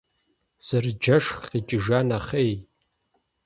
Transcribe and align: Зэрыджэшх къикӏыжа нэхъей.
Зэрыджэшх 0.65 1.37
къикӏыжа 1.51 1.99
нэхъей. 2.07 2.53